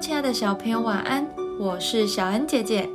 [0.00, 1.26] 亲爱的小朋友，晚安！
[1.58, 2.88] 我是小恩姐姐，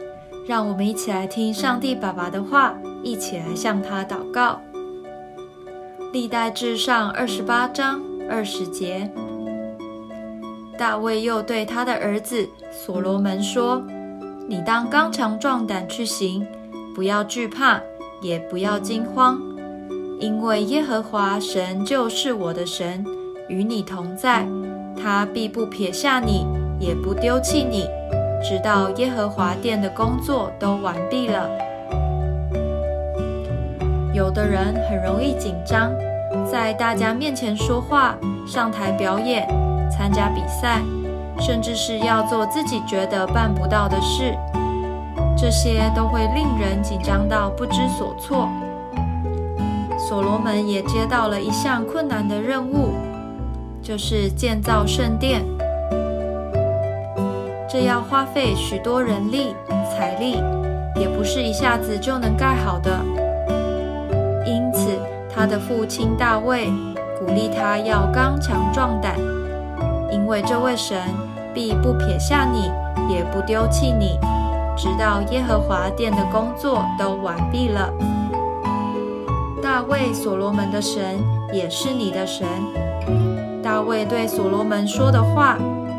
[0.47, 2.73] 让我们一起来听上帝爸爸的话，
[3.03, 4.59] 一起来向他祷告。
[6.11, 9.07] 历代至上二十八章二十节，
[10.79, 13.79] 大卫又对他的儿子所罗门说
[14.49, 16.43] ：“你当刚强壮胆去行，
[16.95, 17.79] 不要惧怕，
[18.19, 19.39] 也不要惊慌，
[20.19, 23.05] 因为耶和华神就是我的神，
[23.47, 24.47] 与你同在，
[24.99, 26.47] 他必不撇下你。”
[26.79, 27.87] 也不丢弃你，
[28.43, 31.49] 直到耶和华殿的工作都完毕了。
[34.13, 35.91] 有的人很容易紧张，
[36.49, 38.15] 在大家面前说话、
[38.47, 39.47] 上台表演、
[39.91, 40.81] 参加比赛，
[41.39, 44.33] 甚至是要做自己觉得办不到的事，
[45.37, 48.47] 这些都会令人紧张到不知所措。
[49.97, 52.93] 所罗门也接到了一项困难的任务，
[53.81, 55.43] 就是建造圣殿。
[57.77, 59.53] 这要花费许多人力、
[59.91, 60.41] 财力，
[60.95, 62.89] 也不是一下子就能盖好的。
[64.45, 64.97] 因此，
[65.29, 66.67] 他的父亲大卫
[67.19, 69.19] 鼓励他要刚强壮胆，
[70.09, 70.97] 因为这位神
[71.53, 72.71] 必不撇下你，
[73.13, 74.17] 也不丢弃你，
[74.77, 77.91] 直到耶和华殿的工作都完毕了。
[79.61, 81.19] 大卫、所罗门的神
[81.51, 82.47] 也是你的神。
[83.61, 85.57] 大卫对所罗门说的话，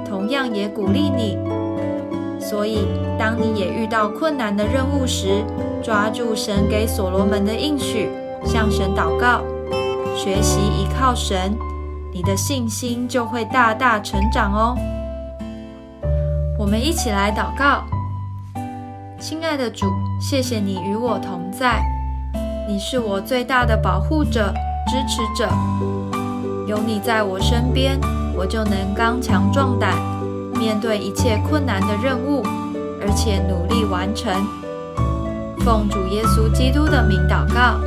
[0.08, 1.36] 同样也鼓励你。
[2.38, 2.86] 所以，
[3.18, 5.44] 当你也遇到困难的任务时，
[5.82, 8.08] 抓住神给所罗门的应许，
[8.44, 9.42] 向神祷告，
[10.14, 11.56] 学习依靠神，
[12.12, 14.76] 你的信心就会大大成长哦。
[16.58, 17.84] 我们一起来祷告，
[19.18, 19.86] 亲爱的主，
[20.20, 21.82] 谢谢你与我同在，
[22.68, 24.52] 你是我最大的保护者、
[24.86, 25.48] 支持者，
[26.66, 27.98] 有你在我身边，
[28.36, 30.15] 我就能刚强壮胆。
[30.66, 32.42] 面对一切困难的任务，
[33.00, 34.34] 而且努力完成。
[35.60, 37.78] 奉主耶稣基督的名祷告。